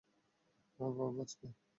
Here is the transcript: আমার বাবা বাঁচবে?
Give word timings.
আমার 0.79 0.91
বাবা 0.93 1.11
বাঁচবে? 1.17 1.47